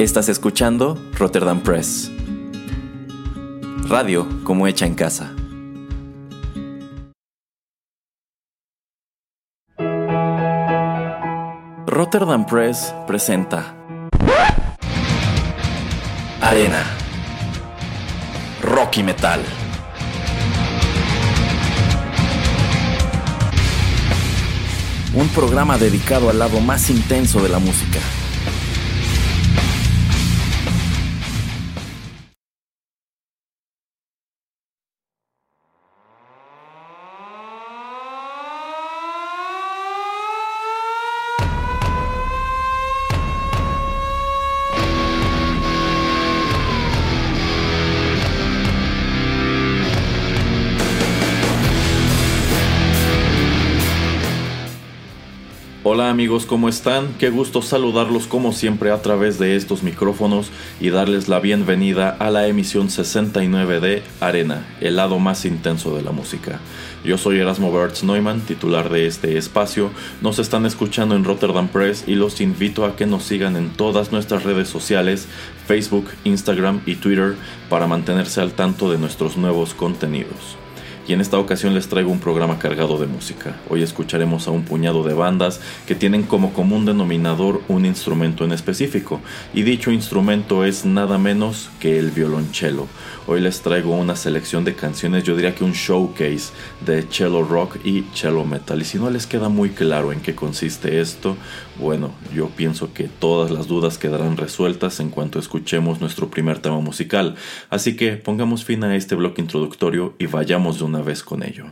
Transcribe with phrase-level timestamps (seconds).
[0.00, 2.10] Estás escuchando Rotterdam Press.
[3.86, 5.34] Radio como hecha en casa.
[11.86, 13.76] Rotterdam Press presenta
[16.40, 16.82] Arena
[18.62, 19.44] Rocky Metal.
[25.12, 28.00] Un programa dedicado al lado más intenso de la música.
[56.10, 57.14] Amigos, ¿cómo están?
[57.20, 62.32] Qué gusto saludarlos como siempre a través de estos micrófonos y darles la bienvenida a
[62.32, 66.58] la emisión 69 de Arena, el lado más intenso de la música.
[67.04, 69.92] Yo soy Erasmo Bertz Neumann, titular de este espacio.
[70.20, 74.10] Nos están escuchando en Rotterdam Press y los invito a que nos sigan en todas
[74.10, 75.28] nuestras redes sociales,
[75.68, 77.36] Facebook, Instagram y Twitter,
[77.68, 80.56] para mantenerse al tanto de nuestros nuevos contenidos
[81.06, 83.56] y en esta ocasión les traigo un programa cargado de música.
[83.68, 88.52] Hoy escucharemos a un puñado de bandas que tienen como común denominador un instrumento en
[88.52, 89.20] específico,
[89.54, 92.86] y dicho instrumento es nada menos que el violonchelo.
[93.32, 96.52] Hoy les traigo una selección de canciones, yo diría que un showcase
[96.84, 98.82] de cello rock y cello metal.
[98.82, 101.36] Y si no les queda muy claro en qué consiste esto,
[101.78, 106.80] bueno, yo pienso que todas las dudas quedarán resueltas en cuanto escuchemos nuestro primer tema
[106.80, 107.36] musical.
[107.68, 111.66] Así que pongamos fin a este bloque introductorio y vayamos de una vez con ello.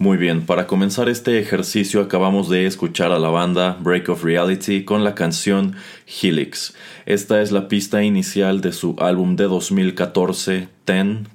[0.00, 4.86] Muy bien, para comenzar este ejercicio acabamos de escuchar a la banda Break of Reality
[4.86, 5.76] con la canción
[6.06, 6.74] Helix.
[7.04, 10.68] Esta es la pista inicial de su álbum de 2014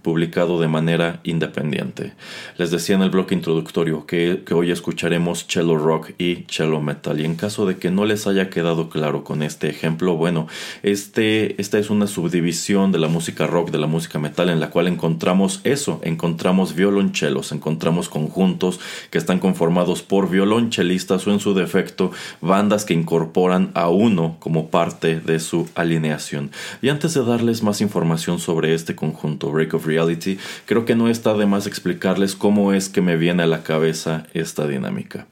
[0.02, 2.14] publicado de manera independiente.
[2.58, 7.20] Les decía en el bloque introductorio que, hoy escucharemos cello rock y cello metal.
[7.20, 10.48] Y en caso de que no les haya quedado claro con este ejemplo, bueno,
[10.84, 14.70] este, esta es una subdivisión de la música rock, de la música metal, en la
[14.70, 18.80] cual encontramos eso, encontramos violonchelos, encontramos conjuntos
[19.10, 22.12] que están conformados por violonchelistas o en su defecto
[22.42, 26.52] bandas que incorporan a uno como parte de su alineación.
[26.82, 31.10] Y antes de darles más información sobre este conjunto, Break of Reality, creo que no
[31.10, 35.28] está de más explicarles cómo es que me viene a la cabeza esta dinámica.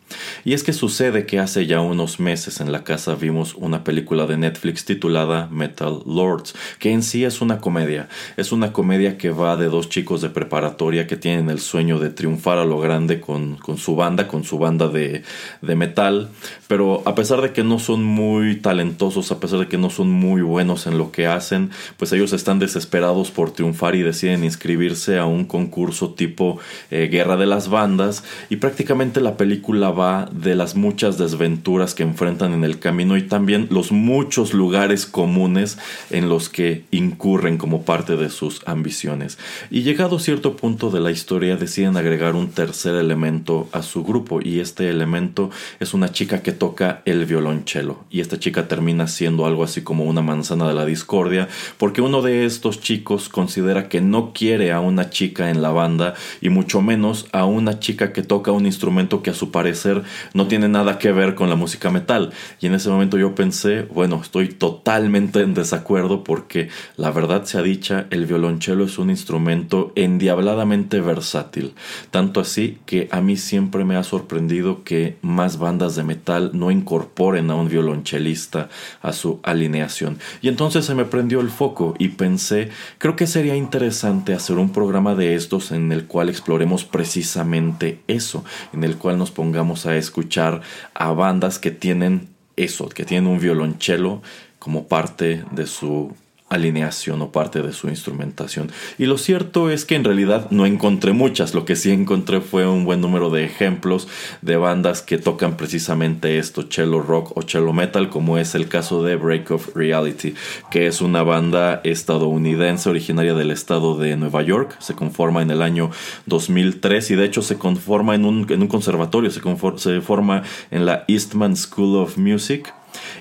[0.45, 4.25] Y es que sucede que hace ya unos meses en la casa vimos una película
[4.25, 8.09] de Netflix titulada Metal Lords, que en sí es una comedia.
[8.37, 12.09] Es una comedia que va de dos chicos de preparatoria que tienen el sueño de
[12.09, 15.23] triunfar a lo grande con, su banda, con su banda de,
[15.61, 16.29] de metal,
[16.67, 20.09] pero a pesar de que no son muy talentosos, a pesar de que no son
[20.09, 25.17] muy buenos en lo que hacen, pues ellos están desesperados por triunfar y deciden inscribirse
[25.17, 26.59] a un concurso tipo
[26.91, 32.03] eh, Guerra de las Bandas y prácticamente la película va de las muchas desventuras que
[32.03, 35.77] enfrentan en el camino y también los muchos lugares comunes
[36.09, 39.37] en los que incurren como parte de sus ambiciones.
[39.71, 44.03] Y llegado a cierto punto de la historia deciden agregar un tercer elemento a su
[44.03, 49.07] grupo y este elemento es una chica que toca el violonchelo y esta chica termina
[49.07, 51.47] siendo algo así como una manzana de la discordia
[51.77, 56.13] porque uno de estos chicos considera que no quiere a una chica en la banda
[56.41, 60.03] y mucho menos a una chica que toca un instrumento que a su parecer
[60.33, 62.31] no tiene nada que ver con la música metal.
[62.59, 67.61] Y en ese momento yo pensé, bueno, estoy totalmente en desacuerdo porque la verdad sea
[67.61, 71.73] dicha, el violonchelo es un instrumento endiabladamente versátil.
[72.11, 76.71] Tanto así que a mí siempre me ha sorprendido que más bandas de metal no
[76.71, 78.69] incorporen a un violonchelista
[79.01, 80.19] a su alineación.
[80.41, 84.59] Y entonces se me prendió el foco y pensé, creo que sería interesante interesante hacer
[84.59, 89.87] un programa de estos en el cual exploremos precisamente eso, en el cual nos pongamos
[89.87, 90.61] a escuchar
[90.93, 94.21] a bandas que tienen eso, que tienen un violonchelo
[94.59, 96.13] como parte de su
[96.55, 98.71] alineación o parte de su instrumentación.
[98.97, 102.67] Y lo cierto es que en realidad no encontré muchas, lo que sí encontré fue
[102.67, 104.07] un buen número de ejemplos
[104.41, 109.03] de bandas que tocan precisamente esto, cello rock o cello metal, como es el caso
[109.03, 110.35] de Break of Reality,
[110.71, 115.61] que es una banda estadounidense originaria del estado de Nueva York, se conforma en el
[115.61, 115.91] año
[116.25, 119.41] 2003 y de hecho se conforma en un, en un conservatorio, se,
[119.77, 122.73] se forma en la Eastman School of Music.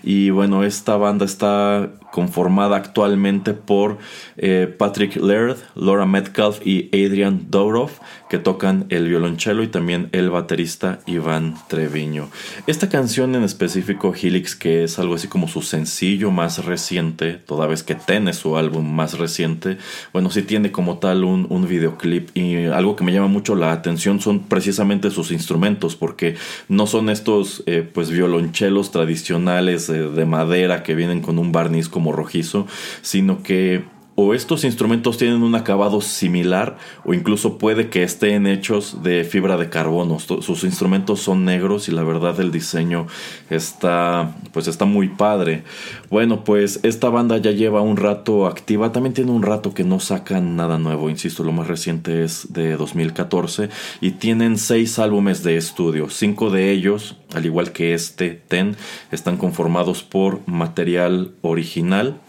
[0.03, 3.99] Y bueno, esta banda está conformada actualmente por
[4.37, 7.91] eh, Patrick Laird, Laura Metcalf y Adrian Dourov,
[8.29, 12.29] que tocan el violonchelo y también el baterista Iván Treviño.
[12.67, 17.67] Esta canción en específico, Helix, que es algo así como su sencillo más reciente, toda
[17.67, 19.79] vez que tiene su álbum más reciente,
[20.13, 23.73] bueno, sí tiene como tal un, un videoclip y algo que me llama mucho la
[23.73, 26.37] atención son precisamente sus instrumentos, porque
[26.69, 32.02] no son estos eh, pues violonchelos tradicionales de madera que vienen con un barniz como
[32.11, 32.67] rojizo,
[33.03, 33.85] sino que
[34.35, 39.69] estos instrumentos tienen un acabado similar o incluso puede que estén hechos de fibra de
[39.69, 40.19] carbono.
[40.19, 43.07] Sus instrumentos son negros y la verdad el diseño
[43.51, 45.65] está pues está muy padre.
[46.11, 50.01] Bueno, pues esta banda ya lleva un rato activa, también tiene un rato que no
[50.01, 53.69] sacan nada nuevo, insisto, lo más reciente es de 2014
[54.01, 58.77] y tienen seis álbumes de estudio, cinco de ellos, al igual que este Ten,
[59.11, 62.21] están conformados por material original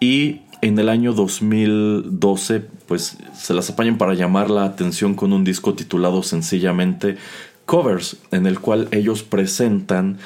[0.00, 5.44] y en el año 2012 pues se las apañan para llamar la atención con un
[5.44, 7.16] disco titulado sencillamente
[7.64, 10.18] Covers, en el cual ellos presentan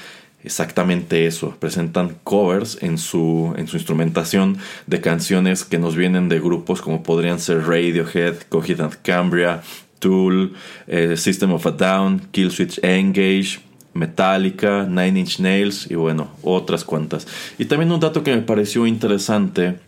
[0.44, 6.40] exactamente eso, presentan covers en su, en su instrumentación de canciones que nos vienen de
[6.40, 9.62] grupos como podrían ser Radiohead, Coheed and Cambria,
[9.98, 10.54] Tool,
[10.86, 13.60] eh, System of a Down, Killswitch Engage,
[13.92, 17.26] Metallica, Nine Inch Nails y bueno, otras cuantas.
[17.58, 19.78] Y también un dato que me pareció interesante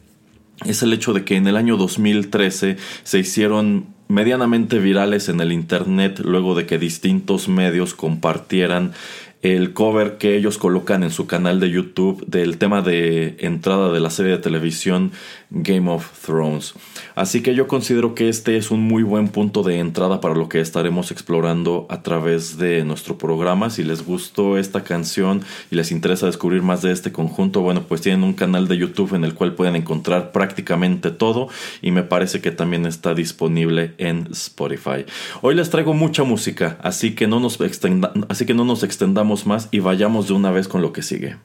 [0.64, 5.52] es el hecho de que en el año 2013 se hicieron medianamente virales en el
[5.52, 8.92] Internet luego de que distintos medios compartieran
[9.42, 13.99] el cover que ellos colocan en su canal de YouTube del tema de entrada de
[13.99, 15.11] la serie de televisión
[15.50, 16.75] Game of Thrones.
[17.14, 20.49] Así que yo considero que este es un muy buen punto de entrada para lo
[20.49, 23.68] que estaremos explorando a través de nuestro programa.
[23.68, 28.00] Si les gustó esta canción y les interesa descubrir más de este conjunto, bueno, pues
[28.00, 31.49] tienen un canal de YouTube en el cual pueden encontrar prácticamente todo
[31.82, 35.04] y me parece que también está disponible en Spotify.
[35.42, 37.58] Hoy les traigo mucha música, así que no nos,
[38.28, 41.36] así que no nos extendamos más y vayamos de una vez con lo que sigue.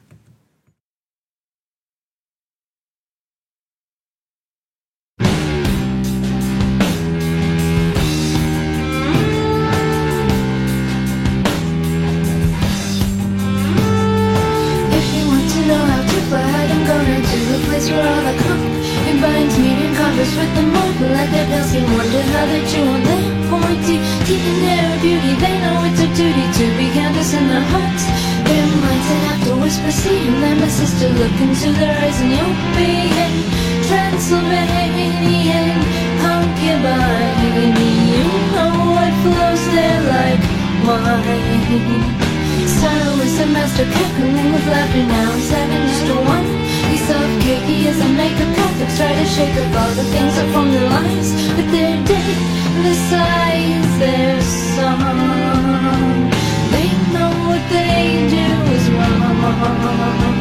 [49.38, 52.38] shake of all the things that form the lines But they're dead.
[52.86, 54.36] Besides their
[54.74, 56.30] song
[56.74, 58.04] They know what they
[58.36, 60.38] do is wrong.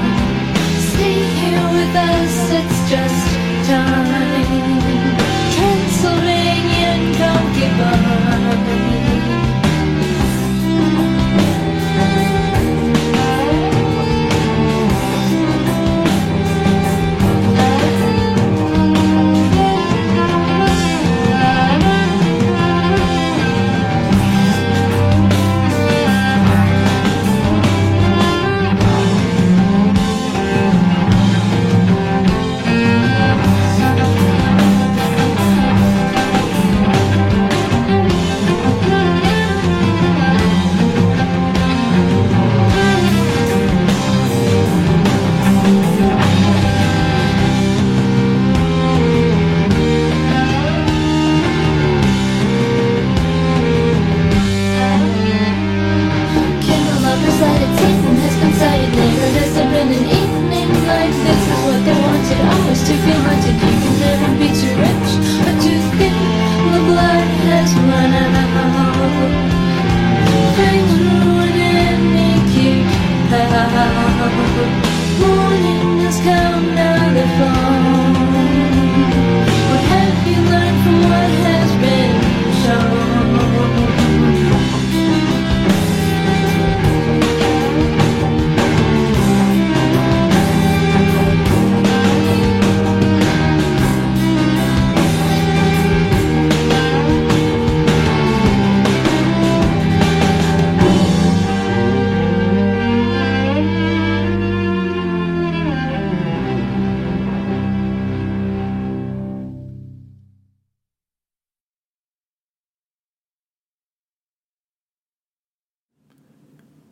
[0.89, 3.23] Stay here with us, it's just
[3.69, 4.77] time.
[5.55, 8.16] Transylvanian, don't give up.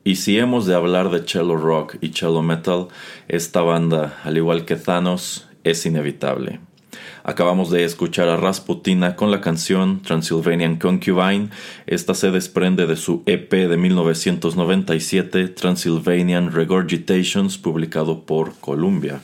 [0.08, 2.90] Y si hemos de hablar de cello rock y cello metal,
[3.28, 6.60] esta banda, al igual que Thanos, es inevitable.
[7.24, 11.50] Acabamos de escuchar a Rasputina con la canción Transylvanian Concubine.
[11.88, 19.22] Esta se desprende de su EP de 1997, Transylvanian Regurgitations, publicado por Columbia.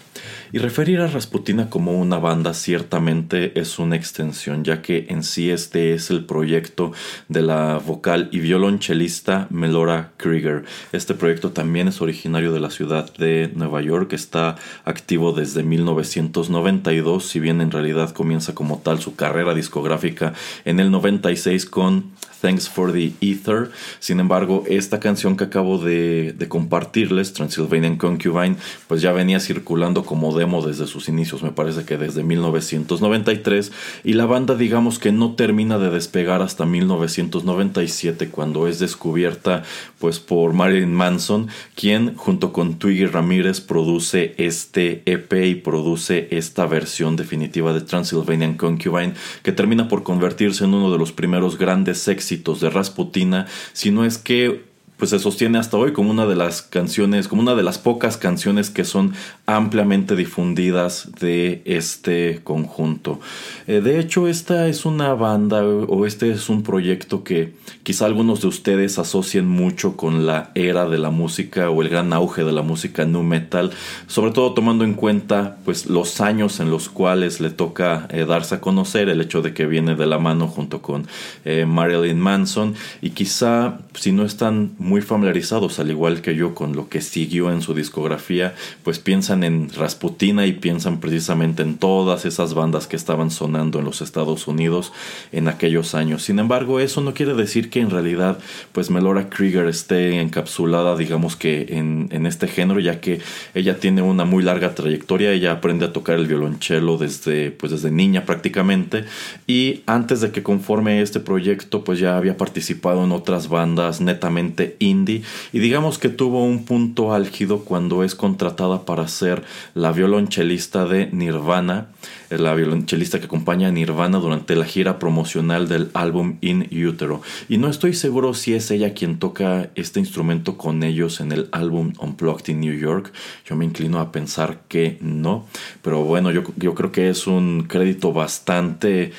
[0.53, 5.50] Y referir a Rasputina como una banda ciertamente es una extensión, ya que en sí
[5.50, 6.91] este es el proyecto
[7.30, 10.65] de la vocal y violonchelista Melora Krieger.
[10.91, 17.25] Este proyecto también es originario de la ciudad de Nueva York, está activo desde 1992,
[17.25, 20.34] si bien en realidad comienza como tal su carrera discográfica
[20.65, 23.69] en el 96 con Thanks for the Ether.
[24.00, 28.55] Sin embargo, esta canción que acabo de, compartirles, Transylvanian Concubine,
[28.88, 33.71] pues ya venía circulando como demo desde sus inicios, me parece que desde 1993,
[34.03, 39.62] y la banda digamos que no termina de despegar hasta 1997 cuando es descubierta
[40.00, 46.65] pues por Marilyn Manson, quien junto con Twiggy Ramírez produce este EP y produce esta
[46.65, 52.07] versión definitiva de Transylvanian Concubine que termina por convertirse en uno de los primeros grandes
[52.07, 52.30] éxitos
[52.61, 54.70] de Rasputina, sino es que
[55.01, 58.17] pues se sostiene hasta hoy como una de las canciones, como una de las pocas
[58.17, 59.13] canciones que son
[59.48, 63.20] ampliamente difundidas de este conjunto.
[63.65, 68.41] Eh, de hecho, esta es una banda o este es un proyecto que quizá algunos
[68.41, 72.51] de ustedes asocien mucho con la era de la música o el gran auge de
[72.51, 73.72] la música nu metal,
[74.05, 78.53] sobre todo tomando en cuenta pues los años en los cuales le toca eh, darse
[78.53, 81.08] a conocer el hecho de que viene de la mano junto con
[81.43, 86.89] eh, Marilyn Manson y quizá si no están familiarizados, al igual que yo, con lo
[86.89, 92.53] que siguió en su discografía, pues piensan en Rasputina y piensan precisamente en todas esas
[92.53, 94.91] bandas que estaban sonando en los Estados Unidos
[95.31, 96.24] en aquellos años.
[96.24, 98.39] Sin embargo, eso no quiere decir que en realidad,
[98.74, 103.21] pues Melora Krieger esté encapsulada, digamos que en, en este género, ya que
[103.53, 107.91] ella tiene una muy larga trayectoria, ella aprende a tocar el violonchelo desde, pues desde
[107.91, 109.05] niña prácticamente,
[109.48, 114.77] y antes de que conforme este proyecto, pues ya había participado en otras bandas netamente
[114.81, 115.23] indie
[115.53, 121.09] y digamos que tuvo un punto álgido cuando es contratada para ser la violonchelista de
[121.11, 121.88] Nirvana,
[122.29, 127.21] eh, la violonchelista que acompaña a Nirvana durante la gira promocional del álbum In Utero.
[127.47, 131.49] Y no estoy seguro si es ella quien toca este instrumento con ellos en el
[131.51, 133.13] álbum Unplugged in New York.
[133.45, 135.45] Yo me inclino a pensar que no,
[135.82, 139.12] pero bueno, yo, yo creo que es un crédito bastante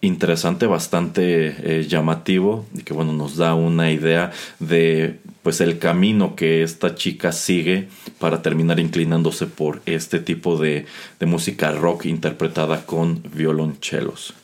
[0.00, 6.36] interesante, bastante eh, llamativo y que bueno nos da una idea de pues el camino
[6.36, 10.86] que esta chica sigue para terminar inclinándose por este tipo de,
[11.18, 14.34] de música rock interpretada con violonchelos.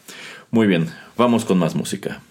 [0.51, 2.23] Muy bien, vamos con más música.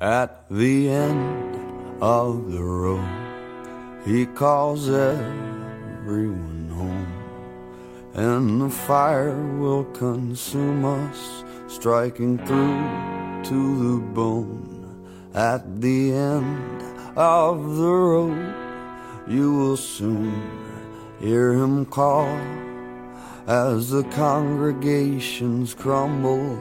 [0.00, 1.54] At the end
[2.02, 3.06] of the road,
[4.04, 7.11] he calls everyone home.
[8.14, 14.68] And the fire will consume us, striking through to the bone.
[15.34, 16.82] At the end
[17.16, 18.54] of the road,
[19.26, 20.42] you will soon
[21.20, 22.28] hear him call
[23.46, 26.58] as the congregations crumble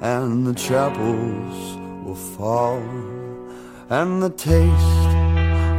[0.00, 2.82] and the chapels will fall,
[3.88, 5.10] and the taste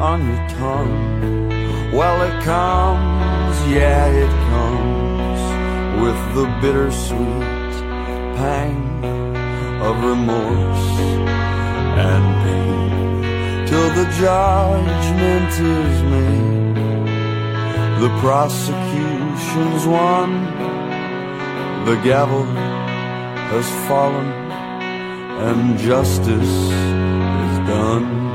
[0.02, 1.50] on your tongue.
[1.94, 4.75] Well, it comes, yeah, it comes
[6.06, 7.76] with the bittersweet
[8.38, 8.78] pang
[9.82, 10.88] of remorse
[12.08, 16.76] and pain till the judgment is made.
[18.04, 20.30] The prosecution's won,
[21.86, 22.46] the gavel
[23.52, 24.30] has fallen,
[25.48, 26.56] and justice
[27.48, 28.35] is done.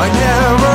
[0.00, 0.67] I never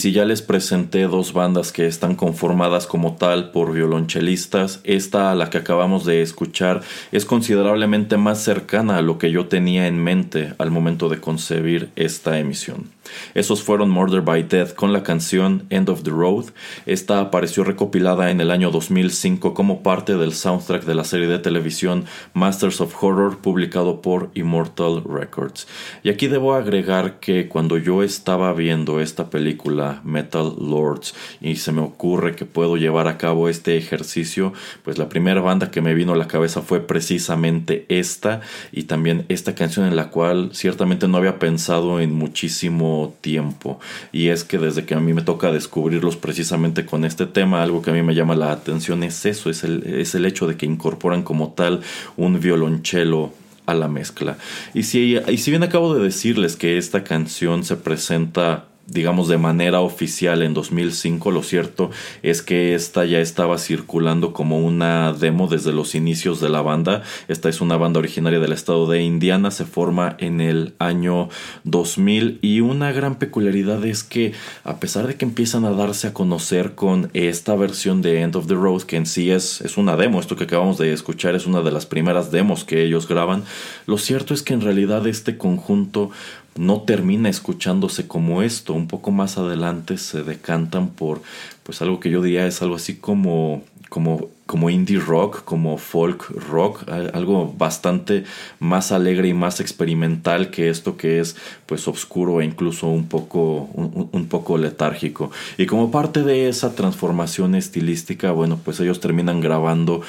[0.00, 5.34] si ya les presenté dos bandas que están conformadas como tal por violonchelistas, esta a
[5.34, 6.80] la que acabamos de escuchar
[7.12, 11.90] es considerablemente más cercana a lo que yo tenía en mente al momento de concebir
[11.96, 12.99] esta emisión.
[13.34, 16.46] Esos fueron Murder by Death con la canción End of the Road.
[16.86, 21.38] Esta apareció recopilada en el año 2005 como parte del soundtrack de la serie de
[21.38, 22.04] televisión
[22.34, 25.66] Masters of Horror publicado por Immortal Records.
[26.02, 31.72] Y aquí debo agregar que cuando yo estaba viendo esta película Metal Lords y se
[31.72, 34.52] me ocurre que puedo llevar a cabo este ejercicio,
[34.84, 38.40] pues la primera banda que me vino a la cabeza fue precisamente esta
[38.72, 43.80] y también esta canción en la cual ciertamente no había pensado en muchísimo tiempo
[44.12, 47.82] y es que desde que a mí me toca descubrirlos precisamente con este tema, algo
[47.82, 50.56] que a mí me llama la atención es eso, es el, es el hecho de
[50.56, 51.80] que incorporan como tal
[52.16, 53.32] un violonchelo
[53.66, 54.36] a la mezcla.
[54.74, 59.38] Y si, y si bien acabo de decirles que esta canción se presenta digamos, de
[59.38, 61.30] manera oficial en 2005.
[61.30, 61.90] Lo cierto
[62.22, 67.02] es que esta ya estaba circulando como una demo desde los inicios de la banda.
[67.28, 71.28] Esta es una banda originaria del estado de Indiana, se forma en el año
[71.64, 74.32] 2000 y una gran peculiaridad es que
[74.64, 78.46] a pesar de que empiezan a darse a conocer con esta versión de End of
[78.46, 81.46] the Road, que en sí es, es una demo, esto que acabamos de escuchar es
[81.46, 83.44] una de las primeras demos que ellos graban,
[83.86, 86.10] lo cierto es que en realidad este conjunto
[86.56, 88.74] no termina escuchándose como esto.
[88.74, 91.22] Un poco más adelante se decantan por
[91.62, 96.28] pues algo que yo diría es algo así como como como indie rock, como folk
[96.50, 96.82] rock,
[97.14, 98.24] algo bastante
[98.58, 101.36] más alegre y más experimental que esto que es
[101.66, 105.30] pues oscuro e incluso un poco, un, poco letárgico.
[105.56, 110.00] Y como parte de esa transformación estilística, bueno, pues ellos terminan grabando,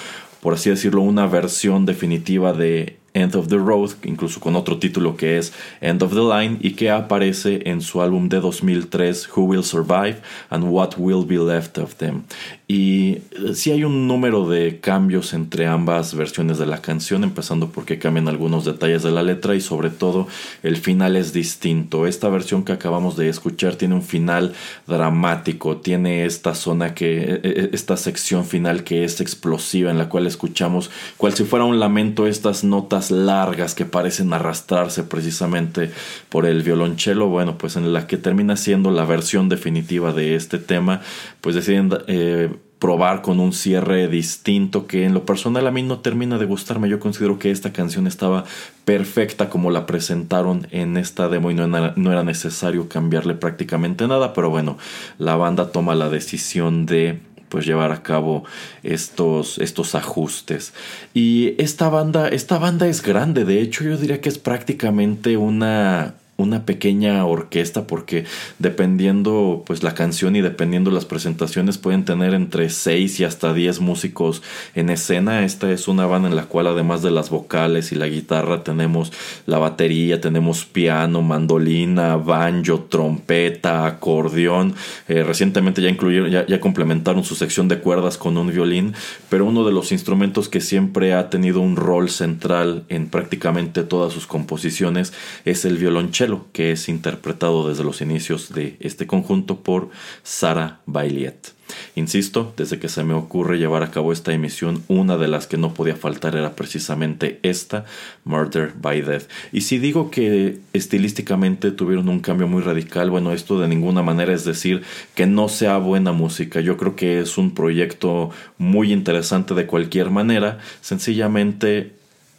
[0.42, 5.18] por así decirlo, una versión definitiva de End of the Road, incluso con otro título
[5.18, 9.44] que es End of the Line y que aparece en su álbum de 2003 Who
[9.44, 10.18] Will Survive
[10.50, 12.24] and What Will Be Left of Them.
[12.68, 17.70] Y eh, sí hay un número de cambios entre ambas versiones de la canción, empezando
[17.70, 20.28] porque cambian algunos detalles de la letra y sobre todo
[20.64, 22.08] el final es distinto.
[22.08, 24.54] Esta versión que acabamos de escuchar tiene un final
[24.88, 30.08] dramático, tiene esta zona que, e, e, esta sección final que es explosiva en la
[30.08, 35.92] cual escuchamos cual si fuera un lamento estas notas largas que parecen arrastrarse precisamente
[36.30, 40.60] por el violonchelo, bueno, pues en la que termina siendo la versión definitiva de este
[40.60, 41.02] tema,
[41.42, 41.90] pues deciden...
[42.08, 46.48] Eh, probar con un cierre distinto que en lo personal a mí no termina de
[46.48, 46.90] gustarme.
[46.90, 48.44] Yo considero que esta canción estaba
[48.86, 54.08] perfecta como la presentaron en esta demo y no era, no era necesario cambiarle prácticamente
[54.08, 54.80] nada, pero bueno,
[55.20, 57.20] la banda toma la decisión de
[57.52, 58.46] pues llevar a cabo
[58.82, 60.74] estos, estos ajustes.
[61.14, 66.16] Y esta banda, esta banda es grande, de hecho yo diría que es prácticamente una,
[66.42, 68.26] una pequeña orquesta porque
[68.60, 73.80] dependiendo pues la canción y dependiendo las presentaciones pueden tener entre 6 y hasta 10
[73.80, 74.42] músicos
[74.76, 75.46] en escena.
[75.46, 79.12] Esta es una banda en la cual además de las vocales y la guitarra tenemos
[79.46, 84.76] la batería, tenemos piano, mandolina, banjo, trompeta, acordeón.
[85.08, 88.94] Eh, recientemente ya incluyeron, ya, ya complementaron su sección de cuerdas con un violín,
[89.30, 94.14] pero uno de los instrumentos que siempre ha tenido un rol central en prácticamente todas
[94.14, 95.14] sus composiciones
[95.46, 99.90] es el violonchelo que es interpretado desde los inicios de este conjunto por
[100.24, 101.54] Sarah Bailiet.
[101.96, 105.58] Insisto, desde que se me ocurre llevar a cabo esta emisión, una de las que
[105.58, 107.86] no podía faltar era precisamente esta,
[108.24, 109.30] Murder by Death.
[109.52, 114.34] Y si digo que estilísticamente tuvieron un cambio muy radical, bueno, esto de ninguna manera
[114.34, 114.84] es decir
[115.16, 116.62] que no sea buena música.
[116.62, 120.60] Yo creo que es un proyecto muy interesante de cualquier manera.
[120.82, 121.94] Sencillamente,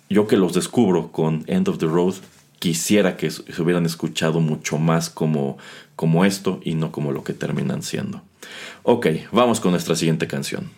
[0.08, 2.14] yo que los descubro con End of the Road,
[2.62, 5.58] quisiera que se hubieran escuchado mucho más como,
[5.96, 8.22] como esto y no como lo que terminan siendo.
[8.84, 10.70] Ok, vamos con nuestra siguiente canción.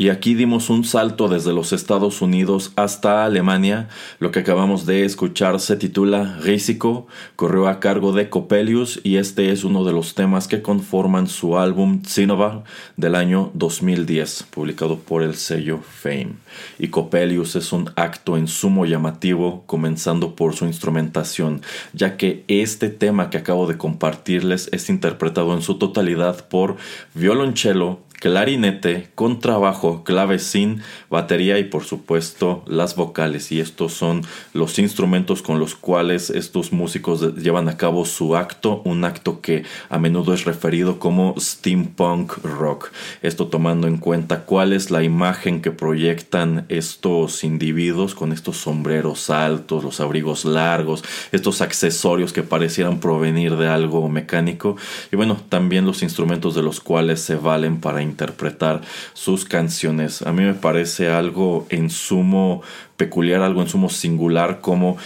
[0.00, 3.90] Y aquí dimos un salto desde los Estados Unidos hasta Alemania.
[4.18, 9.52] Lo que acabamos de escuchar se titula Risiko, corrió a cargo de Coppelius y este
[9.52, 12.62] es uno de los temas que conforman su álbum Zinnober
[12.96, 16.36] del año 2010, publicado por el sello Fame.
[16.78, 21.60] Y Coppelius es un acto en sumo llamativo, comenzando por su instrumentación,
[21.92, 26.76] ya que este tema que acabo de compartirles es interpretado en su totalidad por
[27.12, 33.50] violonchelo, clarinete, contrabajo, clavecín, batería y por supuesto las vocales.
[33.50, 38.82] Y estos son los instrumentos con los cuales estos músicos llevan a cabo su acto,
[38.84, 42.90] un acto que a menudo es referido como steampunk rock.
[43.22, 49.30] Esto tomando en cuenta cuál es la imagen que proyectan estos individuos con estos sombreros
[49.30, 51.02] altos, los abrigos largos,
[51.32, 54.76] estos accesorios que parecieran provenir de algo mecánico.
[55.10, 58.82] Y bueno, también los instrumentos de los cuales se valen para interpretar
[59.14, 60.22] sus canciones.
[60.22, 62.62] A mí me parece algo en sumo
[62.96, 64.98] peculiar, algo en sumo singular como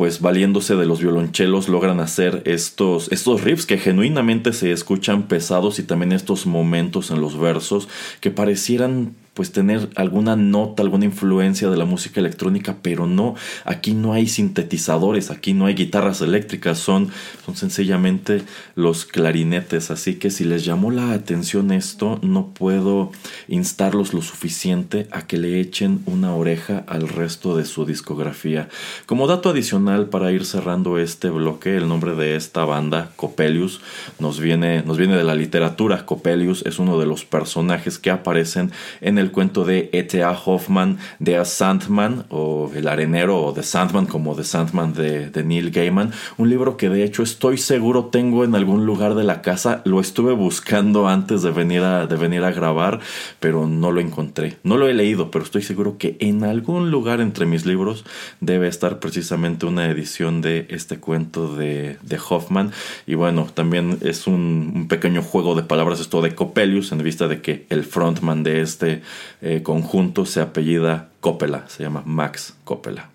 [0.00, 5.78] pues valiéndose de los violonchelos logran hacer estos, estos riffs que genuinamente se escuchan pesados
[5.78, 7.86] y también estos momentos en los versos
[8.20, 13.94] que parecieran pues tener alguna nota, alguna influencia de la música electrónica, pero no, aquí
[13.94, 17.08] no hay sintetizadores, aquí no hay guitarras eléctricas, son,
[17.46, 18.42] son sencillamente
[18.74, 23.12] los clarinetes, así que si les llamó la atención esto, no puedo
[23.48, 28.68] instarlos lo suficiente a que le echen una oreja al resto de su discografía.
[29.06, 33.80] Como dato adicional para ir cerrando este bloque, el nombre de esta banda, Coppelius,
[34.18, 36.04] nos viene, nos viene de la literatura.
[36.04, 40.32] Coppelius es uno de los personajes que aparecen en el cuento de E.T.A.
[40.32, 45.70] Hoffman de A Sandman o El Arenero o The Sandman como The Sandman de, Neil
[45.70, 46.12] Gaiman.
[46.38, 49.82] Un libro que de hecho estoy seguro tengo en algún lugar de la casa.
[49.84, 53.00] Lo estuve buscando antes de venir a, de venir a grabar,
[53.40, 54.58] pero no lo encontré.
[54.62, 58.04] No lo he leído, pero estoy seguro que en algún lugar entre mis libros
[58.40, 62.72] debe estar precisamente una edición de este cuento de, de Hoffman.
[63.06, 67.28] Y bueno, también es un, un pequeño juego de palabras esto de Coppelius en vista
[67.28, 69.02] de que el frontman de este
[69.42, 73.10] eh, conjunto se apellida Coppola, se llama Max Coppola.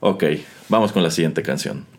[0.00, 0.24] Ok,
[0.68, 1.89] vamos con la siguiente canción.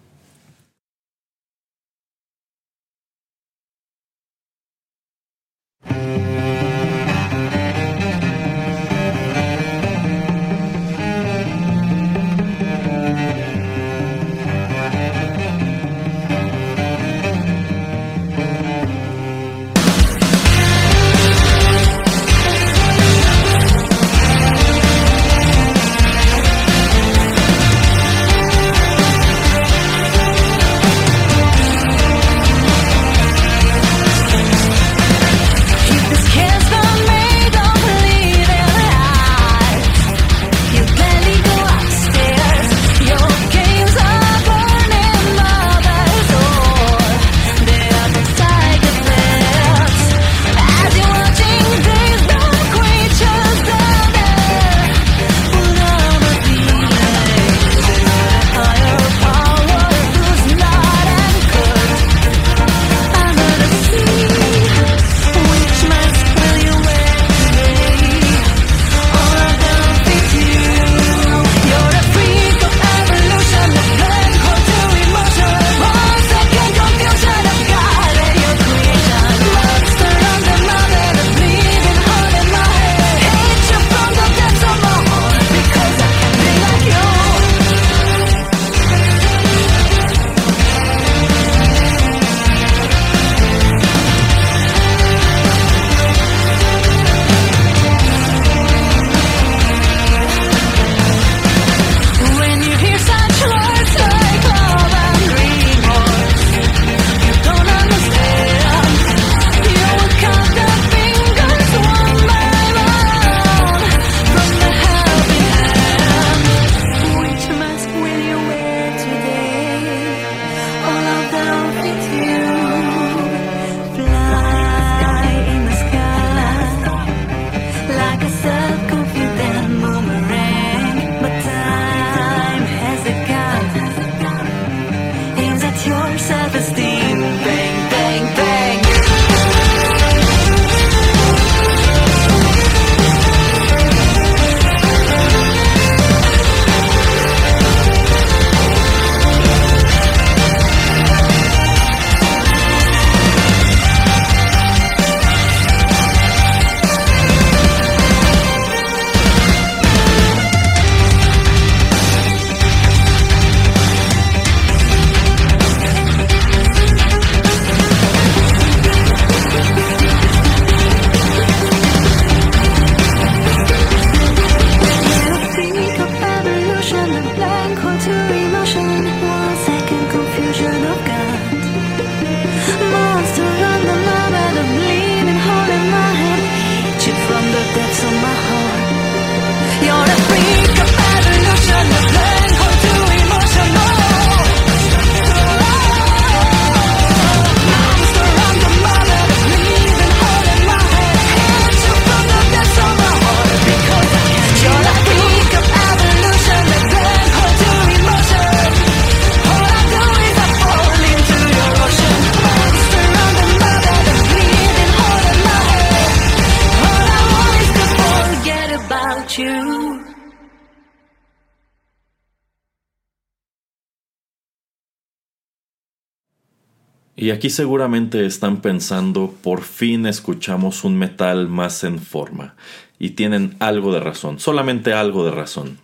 [227.21, 232.55] Y aquí seguramente están pensando, por fin escuchamos un metal más en forma.
[232.97, 235.77] Y tienen algo de razón, solamente algo de razón.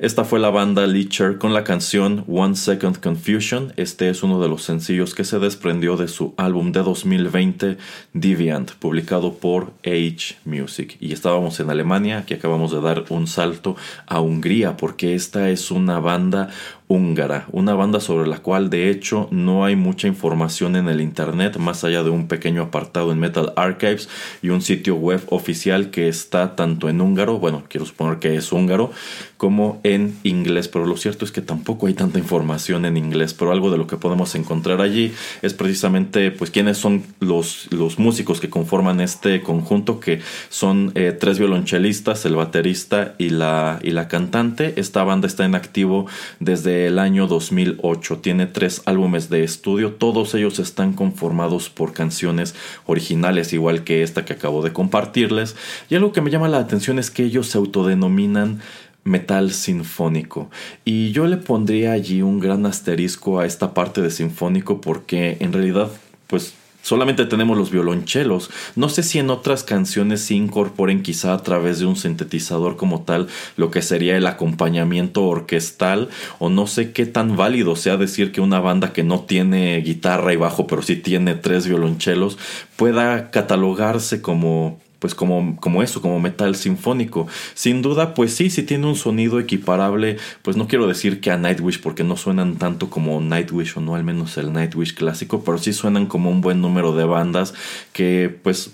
[0.00, 3.72] Esta fue la banda Leecher con la canción One Second Confusion.
[3.76, 7.78] Este es uno de los sencillos que se desprendió de su álbum de 2020
[8.12, 10.98] Deviant, publicado por Age Music.
[11.00, 15.70] Y estábamos en Alemania, aquí acabamos de dar un salto a Hungría, porque esta es
[15.70, 16.50] una banda
[16.88, 21.56] húngara, una banda sobre la cual de hecho no hay mucha información en el internet
[21.58, 24.08] más allá de un pequeño apartado en Metal Archives
[24.40, 28.52] y un sitio web oficial que está tanto en húngaro, bueno, quiero suponer que es
[28.52, 28.92] húngaro,
[29.36, 33.50] como en inglés, pero lo cierto es que tampoco hay tanta información en inglés, pero
[33.50, 35.12] algo de lo que podemos encontrar allí
[35.42, 41.16] es precisamente pues quiénes son los, los músicos que conforman este conjunto, que son eh,
[41.18, 44.74] tres violonchelistas, el baterista y la, y la cantante.
[44.76, 46.06] Esta banda está en activo
[46.40, 52.54] desde el año 2008, tiene tres álbumes de estudio, todos ellos están conformados por canciones
[52.84, 55.56] originales, igual que esta que acabo de compartirles,
[55.88, 58.60] y algo que me llama la atención es que ellos se autodenominan
[59.04, 60.50] metal sinfónico.
[60.84, 65.52] Y yo le pondría allí un gran asterisco a esta parte de sinfónico porque en
[65.52, 65.90] realidad,
[66.26, 66.54] pues
[66.86, 68.48] solamente tenemos los violonchelos.
[68.76, 73.02] No sé si en otras canciones se incorporen quizá a través de un sintetizador como
[73.02, 73.26] tal
[73.56, 78.40] lo que sería el acompañamiento orquestal o no sé qué tan válido sea decir que
[78.40, 82.38] una banda que no tiene guitarra y bajo pero sí tiene tres violonchelos
[82.76, 87.28] pueda catalogarse como pues como, como eso, como metal sinfónico.
[87.54, 91.36] Sin duda, pues sí, sí tiene un sonido equiparable, pues no quiero decir que a
[91.36, 95.58] Nightwish porque no suenan tanto como Nightwish o no al menos el Nightwish clásico, pero
[95.58, 97.54] sí suenan como un buen número de bandas
[97.92, 98.72] que pues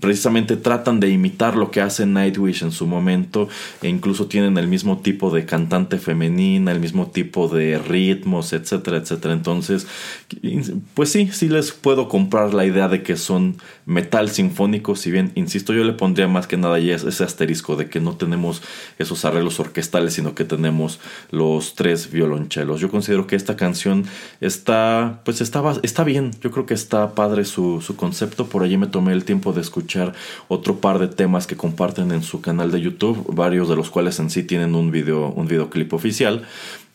[0.00, 3.48] precisamente tratan de imitar lo que hace Nightwish en su momento
[3.82, 8.98] e incluso tienen el mismo tipo de cantante femenina, el mismo tipo de ritmos, etcétera,
[8.98, 9.34] etcétera.
[9.34, 9.86] Entonces,
[10.94, 13.56] pues sí, sí les puedo comprar la idea de que son
[13.86, 17.88] metal sinfónico, si bien, insisto, yo le pondría más que nada ya ese asterisco de
[17.88, 18.62] que no tenemos
[18.98, 21.00] esos arreglos orquestales, sino que tenemos
[21.30, 22.80] los tres violonchelos.
[22.80, 24.04] Yo considero que esta canción
[24.40, 28.76] está, pues estaba, está bien, yo creo que está padre su, su concepto, por allí
[28.76, 30.14] me tomé el tiempo de escuchar
[30.48, 34.18] otro par de temas que comparten en su canal de YouTube, varios de los cuales
[34.18, 36.42] en sí tienen un video, un videoclip oficial.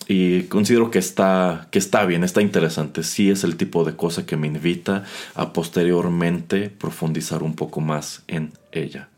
[0.10, 3.04] Y considero que está, que está bien, está interesante.
[3.04, 5.04] Sí es el tipo de cosa que me invita
[5.36, 9.10] a posteriormente profundizar un poco más en ella.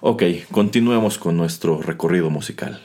[0.00, 2.80] Ok, continuemos con nuestro recorrido musical.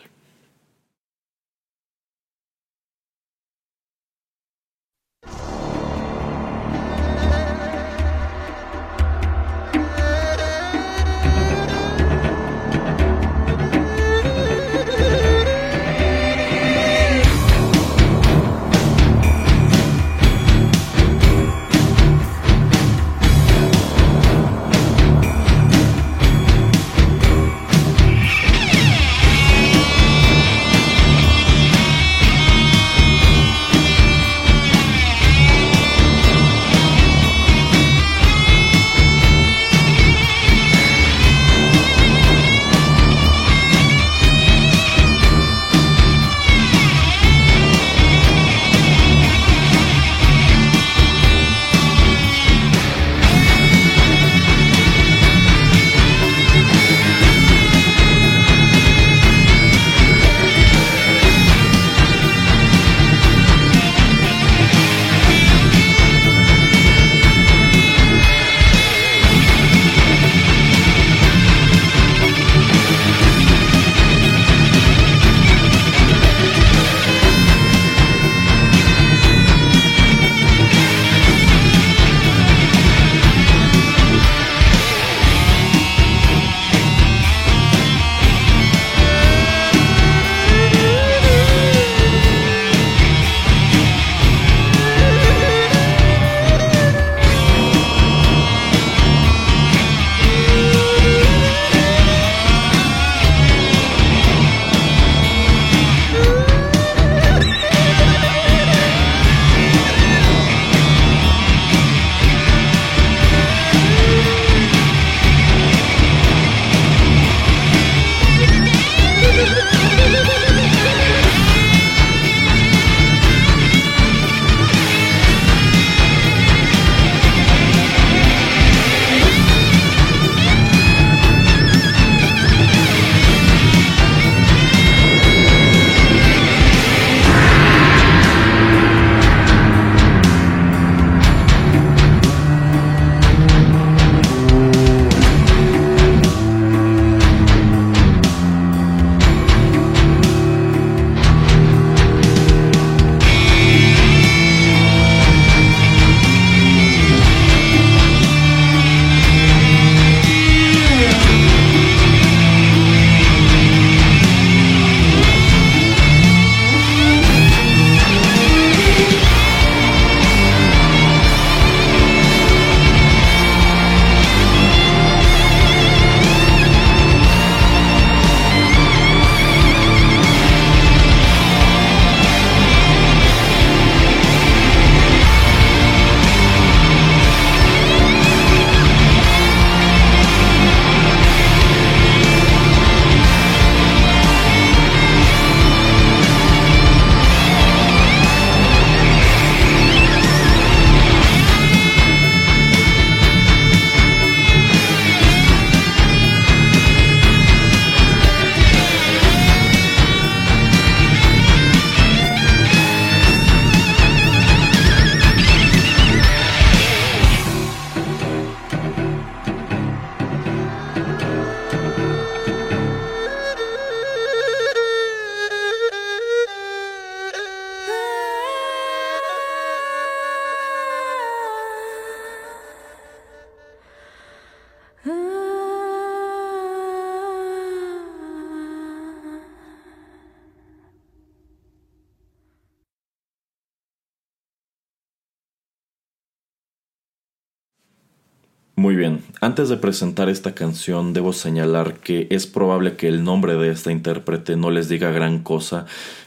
[248.77, 253.55] Muy bien, antes de presentar esta canción debo señalar que es probable que el nombre
[253.55, 255.85] de esta intérprete no les diga gran cosa,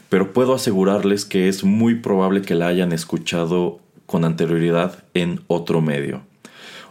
[0.09, 5.81] pero puedo asegurarles que es muy probable que la hayan escuchado con anterioridad en otro
[5.81, 6.23] medio.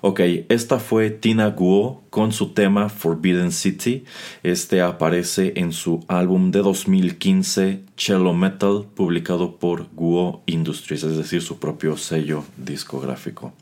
[0.00, 4.04] Ok, esta fue Tina Guo con su tema Forbidden City.
[4.44, 11.42] Este aparece en su álbum de 2015 Cello Metal, publicado por Guo Industries, es decir,
[11.42, 13.52] su propio sello discográfico.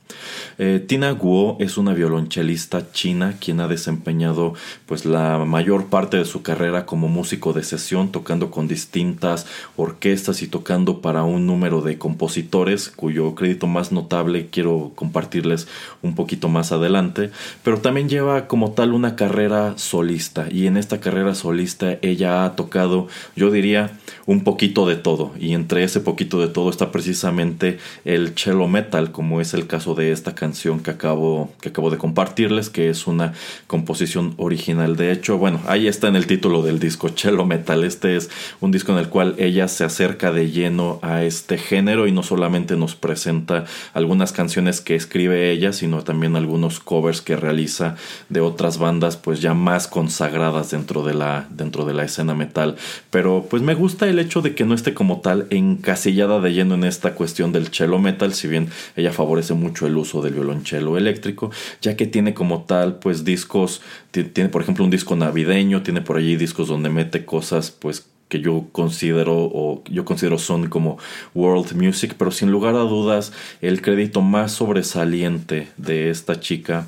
[0.58, 6.26] Eh, Tina Guo es una violonchelista china quien ha desempeñado pues la mayor parte de
[6.26, 11.80] su carrera como músico de sesión, tocando con distintas orquestas y tocando para un número
[11.80, 15.66] de compositores, cuyo crédito más notable quiero compartirles
[16.02, 17.30] un poquito más adelante,
[17.64, 22.54] pero también lleva como tal una carrera solista y en esta carrera solista ella ha
[22.54, 25.32] tocado, yo diría, un poquito de todo.
[25.38, 29.94] Y entre ese poquito de todo está precisamente el cello metal como es el caso
[29.94, 33.32] de esta canción que acabo que acabo de compartirles que es una
[33.68, 34.96] composición original.
[34.96, 37.84] De hecho bueno ahí está en el título del disco cello metal.
[37.84, 38.28] Este es
[38.60, 42.24] un disco en el cual ella se acerca de lleno a este género y no
[42.24, 43.64] solamente nos presenta
[43.94, 47.94] algunas canciones que escribe ella sino también algunos covers que realiza
[48.28, 52.74] de otras bandas pues ya más consagradas dentro de la dentro de la escena metal.
[53.10, 56.52] Pero pues me gusta el el hecho de que no esté como tal encasillada de
[56.52, 60.34] lleno en esta cuestión del cello metal, si bien ella favorece mucho el uso del
[60.34, 61.50] violonchelo eléctrico,
[61.82, 66.16] ya que tiene como tal pues discos, tiene por ejemplo un disco navideño, tiene por
[66.16, 70.98] allí discos donde mete cosas pues que yo considero o yo considero son como
[71.34, 76.86] world music, pero sin lugar a dudas el crédito más sobresaliente de esta chica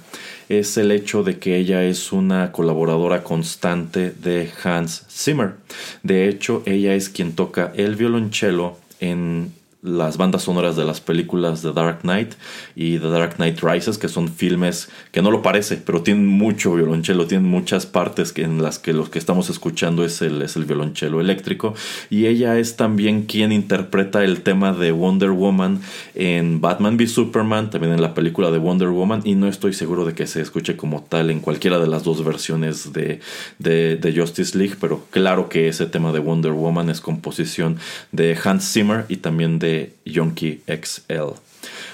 [0.49, 5.55] es el hecho de que ella es una colaboradora constante de Hans Zimmer.
[6.03, 11.63] De hecho, ella es quien toca el violonchelo en las bandas sonoras de las películas
[11.63, 12.35] The Dark Knight
[12.75, 16.75] y The Dark Knight Rises, que son filmes que no lo parece, pero tienen mucho
[16.75, 20.65] violonchelo, tienen muchas partes en las que lo que estamos escuchando es el, es el
[20.65, 21.75] violonchelo eléctrico.
[22.11, 25.81] Y ella es también quien interpreta el tema de Wonder Woman
[26.15, 30.05] en Batman v Superman, también en la película de Wonder Woman, y no estoy seguro
[30.05, 33.21] de que se escuche como tal en cualquiera de las dos versiones de,
[33.59, 37.77] de, de Justice League, pero claro que ese tema de Wonder Woman es composición
[38.11, 41.48] de Hans Zimmer y también de Yonki XL.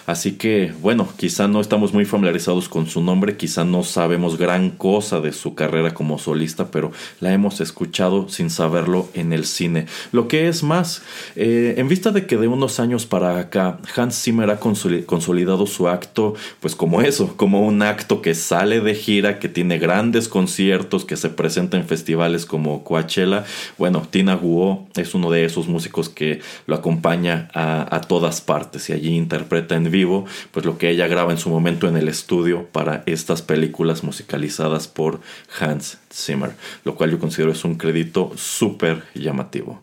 [0.07, 4.71] Así que, bueno, quizá no estamos muy familiarizados con su nombre, quizá no sabemos gran
[4.71, 9.87] cosa de su carrera como solista, pero la hemos escuchado sin saberlo en el cine.
[10.13, 11.03] Lo que es más,
[11.37, 15.89] eh, en vista de que de unos años para acá Hans Zimmer ha consolidado su
[15.89, 21.05] acto, pues como eso, como un acto que sale de gira, que tiene grandes conciertos,
[21.07, 23.45] que se presenta en festivales como Coachella,
[23.79, 28.91] bueno, Tina Guo es uno de esos músicos que lo acompaña a, a todas partes
[28.91, 32.09] y allí interpreta en vivo, pues lo que ella graba en su momento en el
[32.09, 35.21] estudio para estas películas musicalizadas por
[35.59, 36.51] Hans Zimmer,
[36.85, 39.81] lo cual yo considero es un crédito súper llamativo.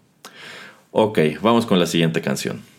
[0.92, 2.71] Ok, vamos con la siguiente canción.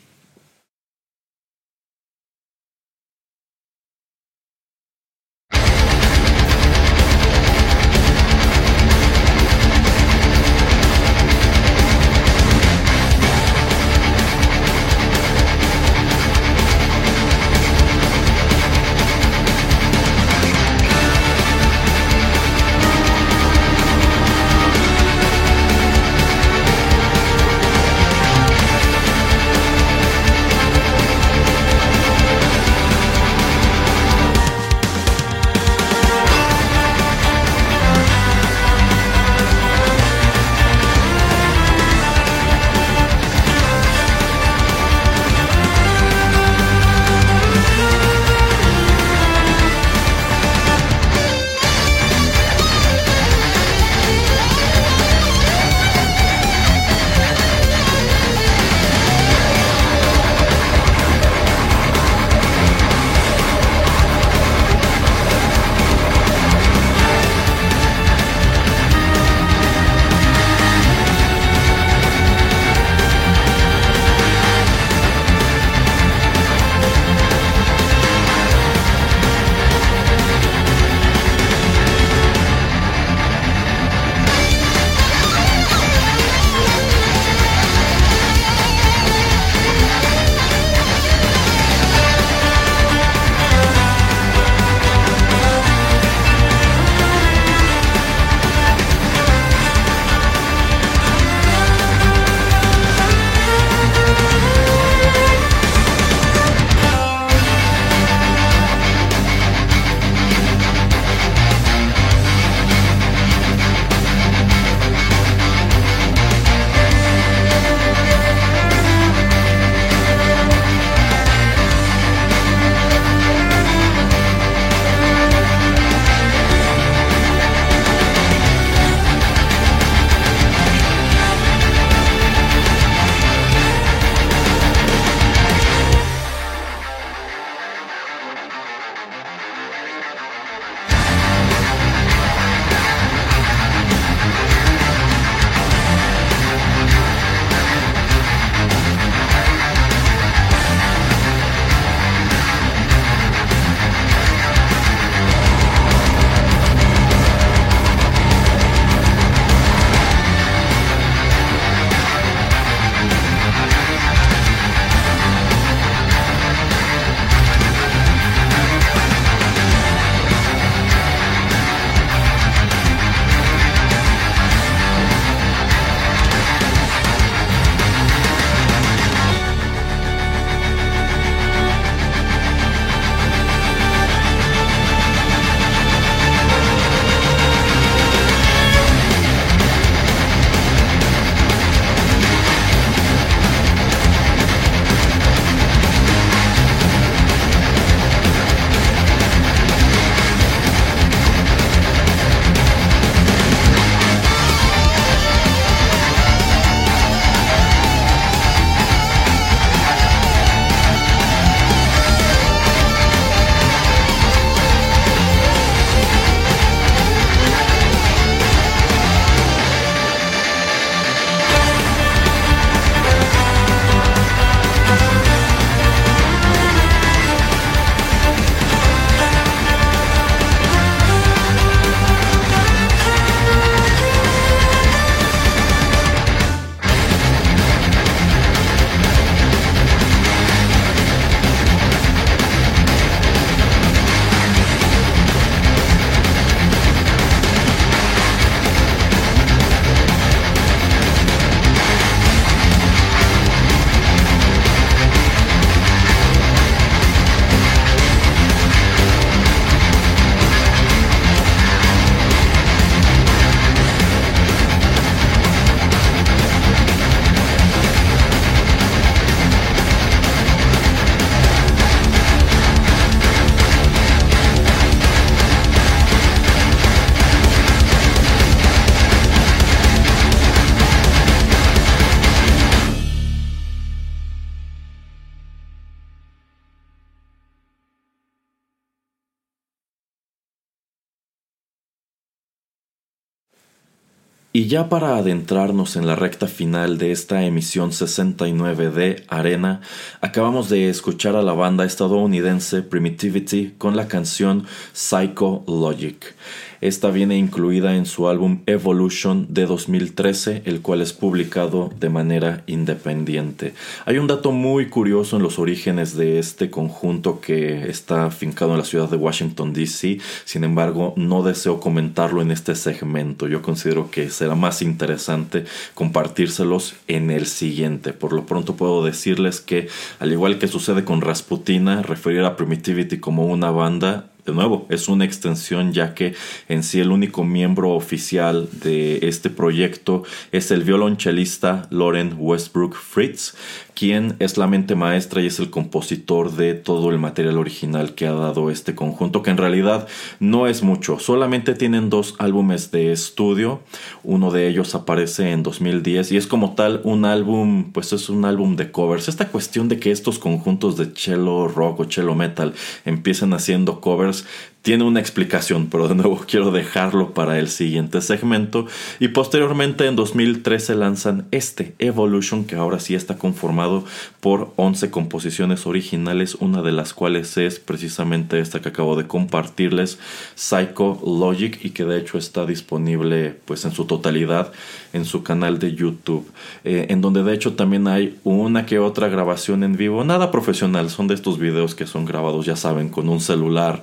[294.54, 299.80] Y ya para adentrarnos en la recta final de esta emisión 69 de Arena,
[300.20, 306.34] acabamos de escuchar a la banda estadounidense Primitivity con la canción Psycho Logic.
[306.82, 312.64] Esta viene incluida en su álbum Evolution de 2013, el cual es publicado de manera
[312.66, 313.72] independiente.
[314.04, 318.78] Hay un dato muy curioso en los orígenes de este conjunto que está afincado en
[318.78, 320.18] la ciudad de Washington, D.C.
[320.44, 323.46] Sin embargo, no deseo comentarlo en este segmento.
[323.46, 328.12] Yo considero que será más interesante compartírselos en el siguiente.
[328.12, 329.86] Por lo pronto puedo decirles que,
[330.18, 335.08] al igual que sucede con Rasputina, referir a Primitivity como una banda de nuevo, es
[335.08, 336.34] una extensión ya que
[336.68, 343.54] en sí el único miembro oficial de este proyecto es el violonchelista Loren Westbrook Fritz,
[343.94, 348.26] quien es la mente maestra y es el compositor de todo el material original que
[348.26, 350.08] ha dado este conjunto, que en realidad
[350.40, 353.80] no es mucho, solamente tienen dos álbumes de estudio,
[354.22, 358.44] uno de ellos aparece en 2010 y es como tal un álbum, pues es un
[358.44, 359.28] álbum de covers.
[359.28, 362.74] Esta cuestión de que estos conjuntos de cello rock o cello metal
[363.04, 364.44] empiecen haciendo covers
[364.82, 368.86] tiene una explicación, pero de nuevo quiero dejarlo para el siguiente segmento.
[369.20, 374.04] Y posteriormente en 2013 lanzan este Evolution, que ahora sí está conformado
[374.40, 380.18] por 11 composiciones originales, una de las cuales es precisamente esta que acabo de compartirles,
[380.54, 384.72] Psycho Logic, y que de hecho está disponible pues en su totalidad
[385.12, 386.50] en su canal de YouTube,
[386.84, 391.10] eh, en donde de hecho también hay una que otra grabación en vivo, nada profesional,
[391.10, 394.02] son de estos videos que son grabados, ya saben, con un celular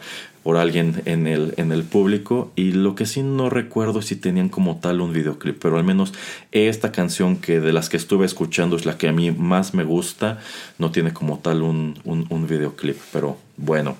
[0.49, 4.15] por alguien en el, en el público y lo que sí no recuerdo es si
[4.15, 6.11] tenían como tal un videoclip, pero al menos
[6.51, 9.83] esta canción que de las que estuve escuchando es la que a mí más me
[9.83, 10.39] gusta,
[10.79, 13.95] no tiene como tal un, un videoclip, pero bueno,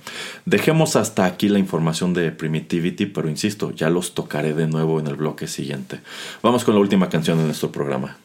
[0.45, 5.05] dejemos hasta aquí la información de Primitivity, pero insisto, ya los tocaré de nuevo en
[5.05, 5.99] el bloque siguiente.
[6.41, 8.17] Vamos con la última canción de nuestro programa.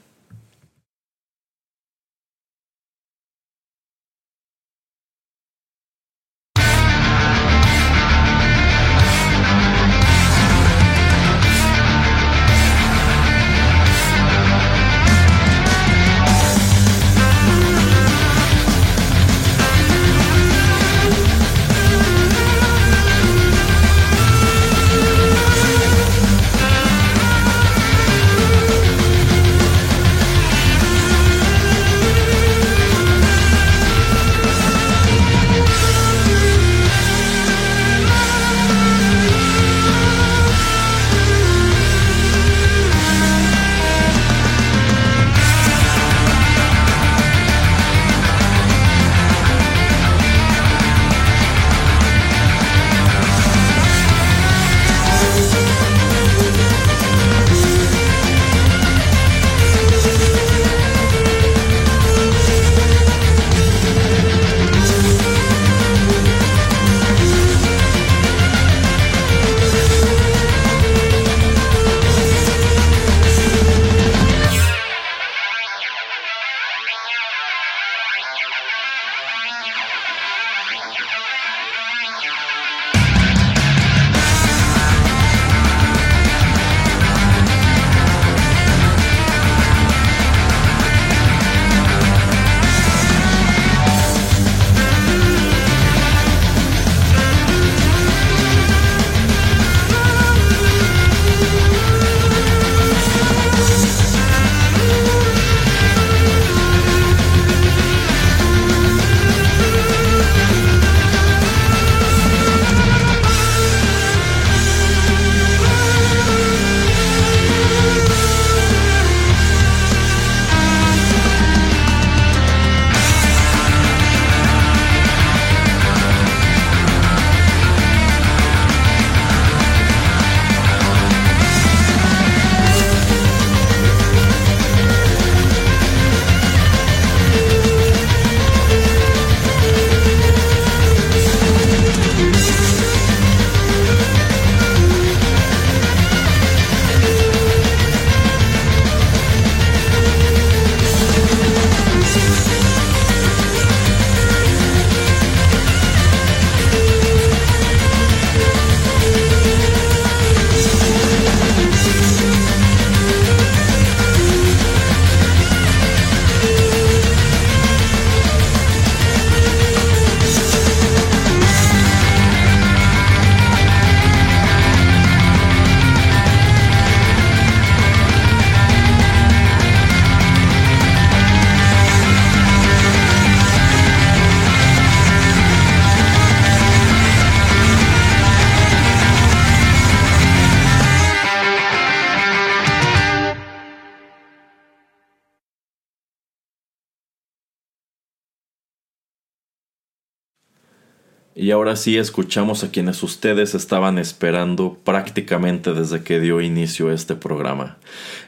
[201.65, 207.79] Ahora sí escuchamos a quienes ustedes estaban esperando prácticamente desde que dio inicio este programa.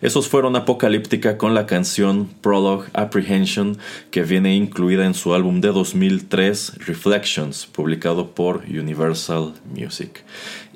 [0.00, 3.76] Esos fueron Apocalíptica con la canción Prologue Apprehension
[4.10, 10.24] que viene incluida en su álbum de 2003 Reflections, publicado por Universal Music.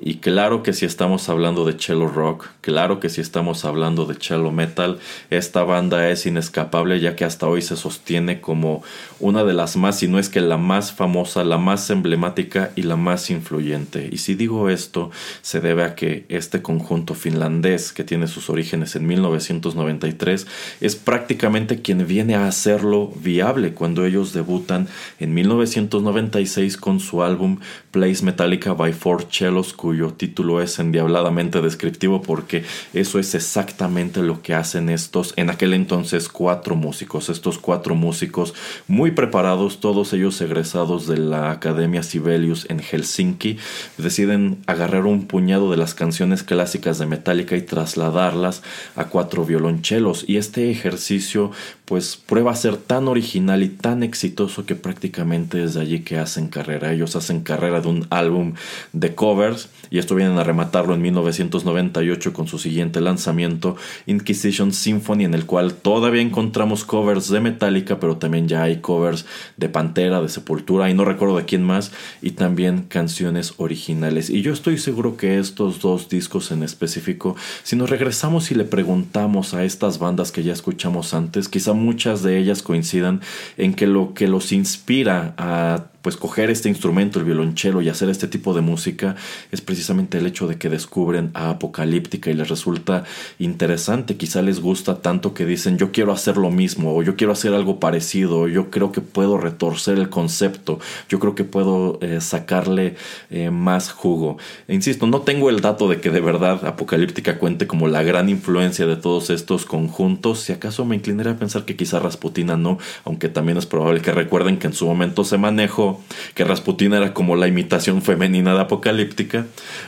[0.03, 4.15] Y claro que si estamos hablando de cello rock, claro que si estamos hablando de
[4.15, 4.97] cello metal,
[5.29, 8.81] esta banda es inescapable ya que hasta hoy se sostiene como
[9.19, 12.81] una de las más, si no es que la más famosa, la más emblemática y
[12.81, 14.09] la más influyente.
[14.11, 15.11] Y si digo esto,
[15.43, 20.47] se debe a que este conjunto finlandés que tiene sus orígenes en 1993
[20.81, 24.87] es prácticamente quien viene a hacerlo viable cuando ellos debutan
[25.19, 27.59] en 1996 con su álbum
[27.91, 32.63] Place Metallica by Four Cellos cuyo título es endiabladamente descriptivo porque
[32.93, 38.53] eso es exactamente lo que hacen estos en aquel entonces cuatro músicos, estos cuatro músicos
[38.87, 43.57] muy preparados, todos ellos egresados de la Academia Sibelius en Helsinki,
[43.97, 48.63] deciden agarrar un puñado de las canciones clásicas de Metallica y trasladarlas
[48.95, 50.23] a cuatro violonchelos.
[50.25, 51.51] Y este ejercicio
[51.91, 56.19] pues prueba a ser tan original y tan exitoso que prácticamente es de allí que
[56.19, 56.93] hacen carrera.
[56.93, 58.53] Ellos hacen carrera de un álbum
[58.93, 63.75] de covers y esto vienen a rematarlo en 1998 con su siguiente lanzamiento
[64.05, 69.25] Inquisition Symphony en el cual todavía encontramos covers de Metallica pero también ya hay covers
[69.57, 74.41] de Pantera, de Sepultura y no recuerdo de quién más y también canciones originales y
[74.41, 79.53] yo estoy seguro que estos dos discos en específico si nos regresamos y le preguntamos
[79.53, 83.21] a estas bandas que ya escuchamos antes quizá muchas de ellas coincidan
[83.57, 88.09] en que lo que los inspira a pues coger este instrumento, el violonchelo y hacer
[88.09, 89.15] este tipo de música
[89.51, 93.03] es precisamente el hecho de que descubren a Apocalíptica y les resulta
[93.39, 97.33] interesante, quizá les gusta tanto que dicen yo quiero hacer lo mismo o yo quiero
[97.33, 100.79] hacer algo parecido, o yo creo que puedo retorcer el concepto,
[101.09, 102.95] yo creo que puedo eh, sacarle
[103.29, 104.37] eh, más jugo.
[104.67, 108.29] E insisto, no tengo el dato de que de verdad Apocalíptica cuente como la gran
[108.29, 112.77] influencia de todos estos conjuntos, si acaso me inclinaría a pensar que quizá Rasputina no,
[113.05, 115.90] aunque también es probable que recuerden que en su momento se manejó
[116.33, 119.45] que Rasputin era como la imitación femenina de Apocalíptica.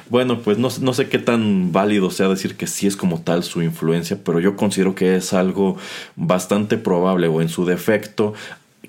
[0.09, 3.43] Bueno, pues no, no sé qué tan válido sea decir que sí es como tal
[3.43, 5.77] su influencia, pero yo considero que es algo
[6.15, 8.33] bastante probable o en su defecto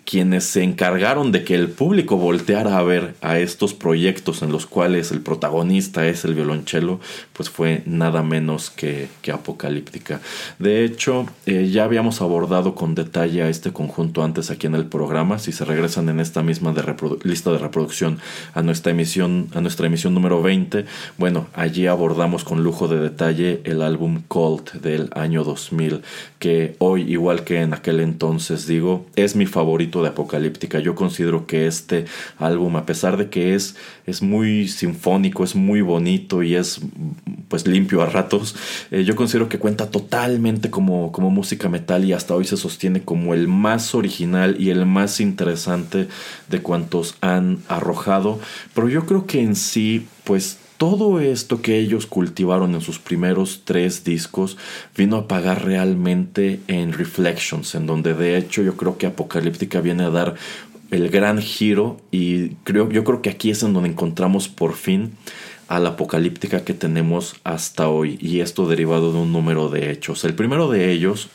[0.05, 4.67] quienes se encargaron de que el público volteara a ver a estos proyectos en los
[4.67, 7.01] cuales el protagonista es el violonchelo,
[7.33, 10.21] pues fue nada menos que, Apocalíptica.
[10.61, 14.87] De hecho, eh, ya habíamos abordado con detalle a este conjunto antes aquí en el
[14.87, 15.41] programa.
[15.41, 16.73] Si se regresan en esta misma
[17.25, 18.19] lista de reproducción
[18.55, 20.85] a nuestra emisión, a nuestra emisión número 20,
[21.19, 26.03] bueno, allí abordamos con lujo de detalle el álbum Colt del año 2000,
[26.39, 30.79] que hoy, igual que en aquel entonces, digo, es mi favorito de Apocalíptica.
[30.79, 32.07] Yo considero que este
[32.39, 33.77] álbum, a pesar de que es,
[34.07, 36.81] es muy sinfónico, es muy bonito y es
[37.49, 38.57] pues limpio a ratos,
[38.91, 43.03] eh, yo considero que cuenta totalmente como, como música metal y hasta hoy se sostiene
[43.03, 46.09] como el más original y el más interesante
[46.49, 48.41] de cuantos han arrojado.
[48.75, 53.63] Pero yo creo que en sí, pues todo esto que ellos cultivaron en sus primeros
[53.65, 54.57] tres discos
[54.97, 60.05] vino a pagar realmente en Reflections, en donde de hecho yo creo que Apocalíptica viene
[60.05, 60.35] a dar
[60.91, 65.13] el gran giro y creo, yo creo que aquí es en donde encontramos por fin
[65.69, 70.25] a la apocalíptica que tenemos hasta hoy y esto derivado de un número de hechos.
[70.25, 71.29] El primero de ellos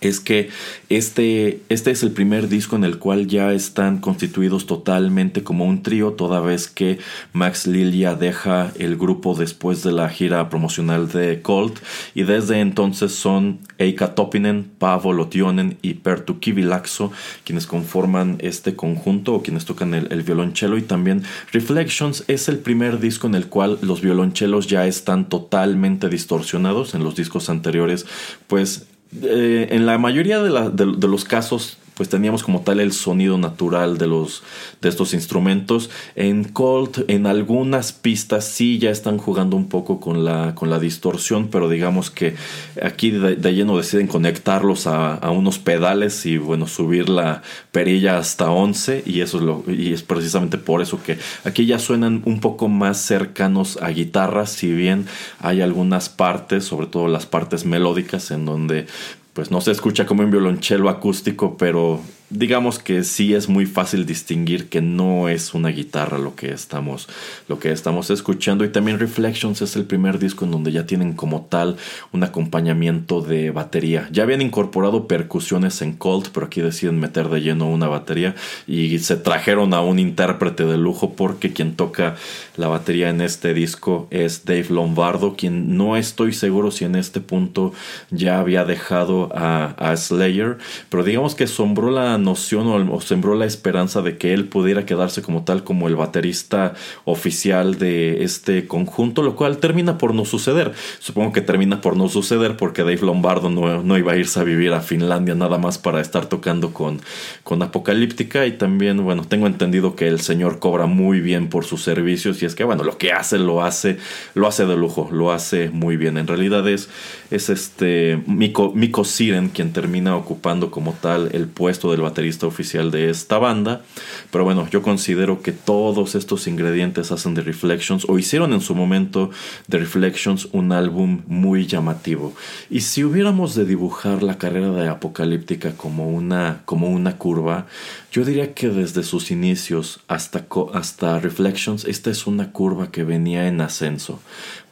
[0.00, 0.50] es que
[0.88, 5.82] este, este es el primer disco en el cual ya están constituidos totalmente como un
[5.82, 6.98] trío, toda vez que
[7.32, 11.78] Max Lilia deja el grupo después de la gira promocional de Colt,
[12.14, 17.12] y desde entonces son Eika Topinen, Pavo Lotionen y Pertu Kivilaxo
[17.44, 21.22] quienes conforman este conjunto o quienes tocan el, el violonchelo, y también
[21.52, 27.04] Reflections es el primer disco en el cual los violonchelos ya están totalmente distorsionados, en
[27.04, 28.06] los discos anteriores
[28.46, 28.86] pues
[29.22, 33.98] eh, en la mayoría de, de, los casos pues teníamos como tal el sonido natural
[33.98, 34.42] de los
[34.80, 35.90] de estos instrumentos.
[36.16, 40.78] En Colt en algunas pistas sí ya están jugando un poco con la con la
[40.78, 42.34] distorsión pero digamos que
[42.82, 47.42] aquí de, lleno deciden conectarlos a, a, unos pedales y bueno subir la
[47.72, 51.78] perilla hasta 11 y eso es lo y es precisamente por eso que aquí ya
[51.78, 55.06] suenan un poco más cercanos a guitarras si bien
[55.40, 58.86] hay algunas partes sobre todo las partes melódicas en donde
[59.34, 62.00] pues no se escucha como un violonchelo acústico, pero
[62.34, 67.08] digamos que sí es muy fácil distinguir que no es una guitarra lo que estamos,
[67.48, 68.64] lo que estamos escuchando.
[68.64, 71.76] Y también Reflections es el primer disco en donde ya tienen como tal
[72.12, 74.08] un acompañamiento de batería.
[74.10, 78.34] Ya habían incorporado percusiones en Colt, pero aquí deciden meter de lleno una batería
[78.66, 82.16] y se trajeron a un intérprete de lujo porque quien toca
[82.56, 87.20] la batería en este disco es Dave Lombardo, quien no estoy seguro si en este
[87.20, 87.72] punto
[88.10, 90.58] ya había dejado a, a Slayer,
[90.88, 95.22] pero digamos que sombró la noción o, sembró la esperanza de que él pudiera quedarse
[95.22, 100.72] como tal como el baterista oficial de este conjunto, lo cual termina por no suceder.
[100.98, 104.44] Supongo que termina por no suceder porque Dave Lombardo no, no iba a irse a
[104.44, 107.00] vivir a Finlandia nada más para estar tocando con,
[107.42, 111.82] con Apocalíptica y también, bueno, tengo entendido que el señor cobra muy bien por sus
[111.82, 113.98] servicios y es que, bueno, lo que hace lo hace,
[114.34, 116.16] lo hace de lujo, lo hace muy bien.
[116.16, 116.88] En realidad es,
[117.30, 122.90] es este Miko, Miko Siren quien termina ocupando como tal el puesto del baterista oficial
[122.90, 123.82] de esta banda.
[124.30, 128.74] Pero bueno, yo considero que todos estos ingredientes hacen de Reflections o hicieron en su
[128.74, 129.30] momento
[129.66, 132.34] de Reflections un álbum muy llamativo.
[132.70, 137.66] Y si hubiéramos de dibujar la carrera de Apocalíptica como una, como una curva,
[138.12, 143.48] yo diría que desde sus inicios hasta, hasta Reflections, esta es una curva que venía
[143.48, 144.20] en ascenso.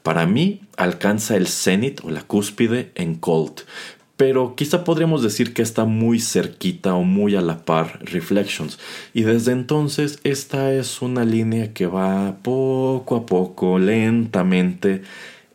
[0.03, 3.61] Para mí alcanza el cenit o la cúspide en Colt,
[4.17, 8.79] pero quizá podríamos decir que está muy cerquita o muy a la par Reflections.
[9.15, 15.03] Y desde entonces esta es una línea que va poco a poco, lentamente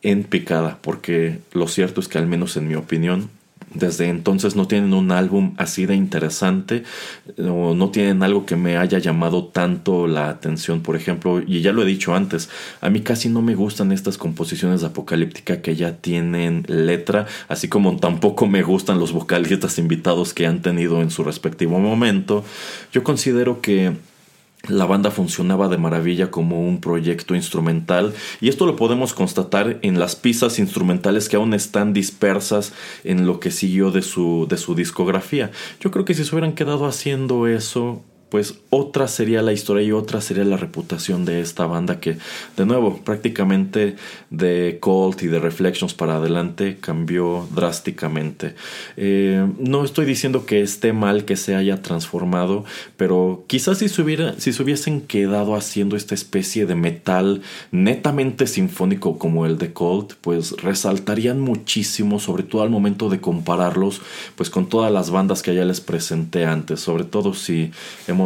[0.02, 3.30] en picada, porque lo cierto es que al menos en mi opinión
[3.78, 6.82] desde entonces no tienen un álbum así de interesante
[7.38, 11.72] o no tienen algo que me haya llamado tanto la atención, por ejemplo, y ya
[11.72, 12.48] lo he dicho antes,
[12.80, 17.68] a mí casi no me gustan estas composiciones de apocalíptica que ya tienen letra, así
[17.68, 22.44] como tampoco me gustan los vocalistas invitados que han tenido en su respectivo momento.
[22.92, 23.92] Yo considero que
[24.66, 29.98] la banda funcionaba de maravilla como un proyecto instrumental y esto lo podemos constatar en
[29.98, 32.72] las piezas instrumentales que aún están dispersas
[33.04, 35.50] en lo que siguió de su, de su discografía.
[35.80, 39.92] Yo creo que si se hubieran quedado haciendo eso pues otra sería la historia y
[39.92, 42.18] otra sería la reputación de esta banda que,
[42.56, 43.96] de nuevo, prácticamente
[44.30, 48.54] de Colt y de Reflections para adelante cambió drásticamente.
[48.96, 52.64] Eh, no estoy diciendo que esté mal que se haya transformado,
[52.96, 54.04] pero quizás si se,
[54.38, 60.14] si se hubiesen quedado haciendo esta especie de metal netamente sinfónico como el de Colt,
[60.20, 64.00] pues resaltarían muchísimo, sobre todo al momento de compararlos,
[64.36, 67.70] pues con todas las bandas que ya les presenté antes, sobre todo si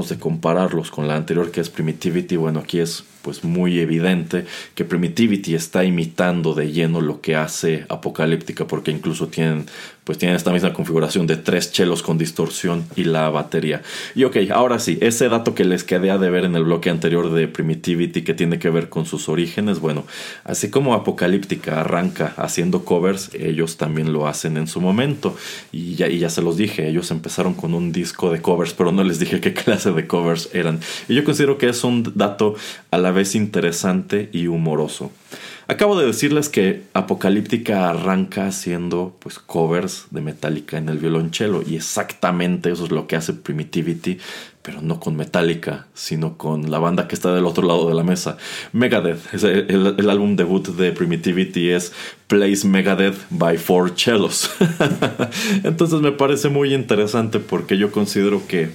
[0.01, 4.85] de compararlos con la anterior que es Primitivity, bueno, aquí es pues muy evidente que
[4.85, 9.67] Primitivity está imitando de lleno lo que hace Apocalíptica porque incluso tienen
[10.05, 13.83] pues tienen esta misma configuración de tres chelos con distorsión y la batería.
[14.15, 16.91] Y ok, ahora sí, ese dato que les quedé a de ver en el bloque
[16.91, 20.05] anterior de Primitivity que tiene que ver con sus orígenes, bueno,
[20.45, 25.37] así como Apocalíptica arranca haciendo covers, ellos también lo hacen en su momento.
[25.71, 28.91] Y ya, y ya se los dije, ellos empezaron con un disco de covers, pero
[28.91, 30.81] no les dije qué clase de covers eran.
[31.09, 32.55] Y yo considero que es un dato
[32.91, 35.13] a la vez interesante y humoroso.
[35.69, 41.77] Acabo de decirles que Apocalíptica arranca haciendo pues covers de Metallica en el violonchelo y
[41.77, 44.19] exactamente eso es lo que hace Primitivity,
[44.63, 48.03] pero no con Metallica, sino con la banda que está del otro lado de la
[48.03, 48.37] mesa.
[48.73, 51.93] Megadeth, el, el álbum debut de Primitivity es
[52.27, 54.51] Plays Megadeth by Four Cellos.
[55.65, 58.71] Entonces me parece muy interesante porque yo considero que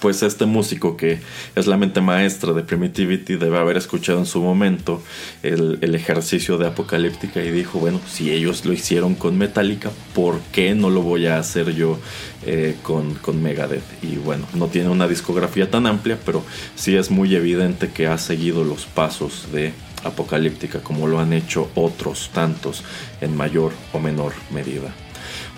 [0.00, 1.20] pues este músico que
[1.54, 5.02] es la mente maestra de Primitivity debe haber escuchado en su momento
[5.42, 10.74] el, ejercicio de Apocalíptica y dijo, bueno, si ellos lo hicieron con Metallica, ¿por qué
[10.74, 11.98] no lo voy a hacer yo
[12.44, 13.84] eh, con, con Megadeth?
[14.02, 18.18] Y bueno, no tiene una discografía tan amplia, pero sí es muy evidente que ha
[18.18, 19.72] seguido los pasos de
[20.04, 22.84] Apocalíptica como lo han hecho otros tantos
[23.20, 24.94] en mayor o menor medida.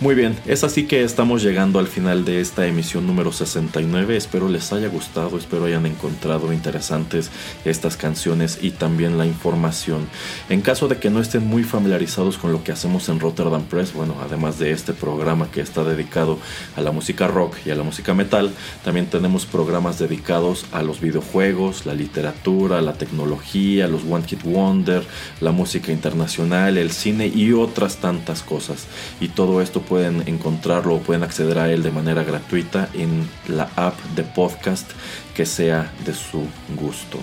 [0.01, 4.17] Muy bien, es así que estamos llegando al final de esta emisión número 69.
[4.17, 7.33] Espero les haya gustado, espero hayan encontrado interesantes
[7.65, 10.07] estas canciones y también la información.
[10.51, 13.93] En caso de que no estén muy familiarizados con lo que hacemos en Rotterdam Press,
[13.93, 16.39] bueno, además de este programa que está dedicado
[16.77, 18.53] a la música rock y a la música metal,
[18.85, 25.05] también tenemos programas dedicados a los videojuegos, la literatura, la tecnología, los One Hit Wonder,
[25.41, 28.87] la música internacional, el cine y otras tantas cosas.
[29.21, 33.68] Y todo esto pueden encontrarlo o pueden acceder a él de manera gratuita en la
[33.76, 34.91] app de podcast
[35.34, 37.18] que sea de su gusto.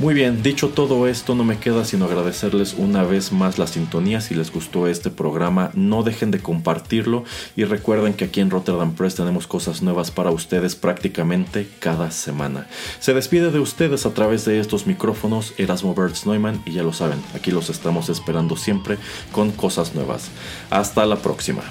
[0.00, 4.20] Muy bien, dicho todo esto, no me queda sino agradecerles una vez más la sintonía.
[4.20, 7.24] Si les gustó este programa, no dejen de compartirlo
[7.56, 12.68] y recuerden que aquí en Rotterdam Press tenemos cosas nuevas para ustedes prácticamente cada semana.
[13.00, 16.92] Se despide de ustedes a través de estos micrófonos Erasmo Bertz Neumann y ya lo
[16.92, 18.98] saben, aquí los estamos esperando siempre
[19.32, 20.30] con cosas nuevas.
[20.70, 21.64] Hasta la próxima.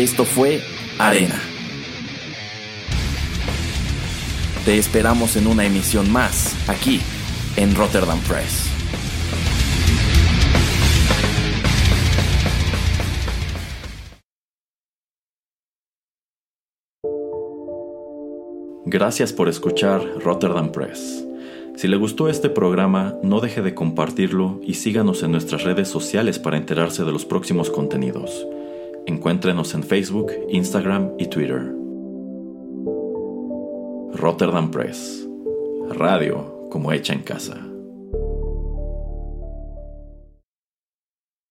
[0.00, 0.62] Esto fue
[0.98, 1.38] Arena.
[4.64, 7.02] Te esperamos en una emisión más, aquí,
[7.56, 8.70] en Rotterdam Press.
[18.86, 21.26] Gracias por escuchar Rotterdam Press.
[21.76, 26.38] Si le gustó este programa, no deje de compartirlo y síganos en nuestras redes sociales
[26.38, 28.46] para enterarse de los próximos contenidos.
[29.06, 31.72] Encuéntrenos en Facebook, Instagram y Twitter.
[34.14, 35.26] Rotterdam Press.
[35.90, 37.69] Radio como hecha en casa.